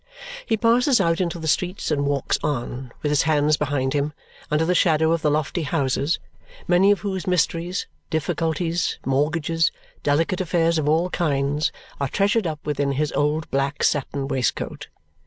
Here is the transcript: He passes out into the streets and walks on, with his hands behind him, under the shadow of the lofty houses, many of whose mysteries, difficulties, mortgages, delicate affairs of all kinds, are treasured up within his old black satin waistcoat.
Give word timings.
He 0.47 0.57
passes 0.57 0.99
out 0.99 1.21
into 1.21 1.37
the 1.37 1.47
streets 1.47 1.91
and 1.91 2.07
walks 2.07 2.39
on, 2.43 2.91
with 3.03 3.11
his 3.11 3.21
hands 3.21 3.55
behind 3.55 3.93
him, 3.93 4.13
under 4.49 4.65
the 4.65 4.73
shadow 4.73 5.11
of 5.11 5.21
the 5.21 5.29
lofty 5.29 5.61
houses, 5.61 6.17
many 6.67 6.89
of 6.89 7.01
whose 7.01 7.27
mysteries, 7.27 7.85
difficulties, 8.09 8.97
mortgages, 9.05 9.71
delicate 10.01 10.41
affairs 10.41 10.79
of 10.79 10.89
all 10.89 11.11
kinds, 11.11 11.71
are 11.99 12.07
treasured 12.09 12.47
up 12.47 12.65
within 12.65 12.93
his 12.93 13.11
old 13.11 13.47
black 13.51 13.83
satin 13.83 14.27
waistcoat. 14.27 14.87